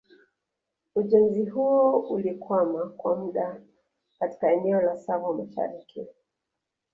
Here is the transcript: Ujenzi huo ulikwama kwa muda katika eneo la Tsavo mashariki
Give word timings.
Ujenzi 0.95 1.45
huo 1.45 1.99
ulikwama 1.99 2.85
kwa 2.89 3.15
muda 3.15 3.61
katika 4.19 4.51
eneo 4.51 4.81
la 4.81 4.95
Tsavo 4.97 5.33
mashariki 5.33 6.07